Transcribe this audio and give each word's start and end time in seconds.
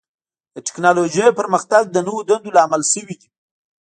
د 0.55 0.55
ټکنالوجۍ 0.67 1.29
پرمختګ 1.39 1.83
د 1.89 1.97
نوو 2.07 2.21
دندو 2.29 2.49
لامل 2.57 2.81
شوی 2.91 3.15
دی. 3.21 3.29